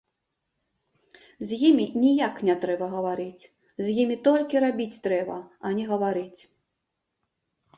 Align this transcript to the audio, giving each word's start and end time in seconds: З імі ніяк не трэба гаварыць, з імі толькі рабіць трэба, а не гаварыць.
З 1.49 1.59
імі 1.69 1.83
ніяк 2.05 2.35
не 2.49 2.55
трэба 2.63 2.85
гаварыць, 2.95 3.43
з 3.83 3.99
імі 4.05 4.17
толькі 4.29 4.55
рабіць 4.67 5.01
трэба, 5.05 5.37
а 5.69 5.75
не 5.77 5.83
гаварыць. 5.91 6.41